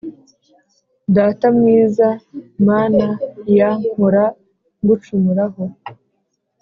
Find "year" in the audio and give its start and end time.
3.53-3.73